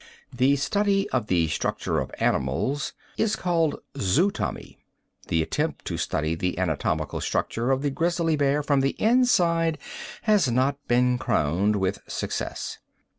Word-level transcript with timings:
The 0.35 0.55
study 0.55 1.07
of 1.11 1.27
the 1.27 1.47
structure 1.49 1.99
of 1.99 2.09
animals 2.19 2.93
is 3.17 3.35
called 3.35 3.81
zootomy. 3.95 4.77
The 5.27 5.43
attempt 5.43 5.85
to 5.85 5.97
study 5.99 6.33
the 6.33 6.57
anatomical 6.57 7.21
structure 7.21 7.69
of 7.69 7.83
the 7.83 7.91
grizzly 7.91 8.35
bear 8.35 8.63
from 8.63 8.79
the 8.81 8.95
inside 8.99 9.77
has 10.23 10.49
not 10.49 10.79
been 10.87 11.19
crowned 11.19 11.75
with 11.75 11.99
success. 12.07 12.79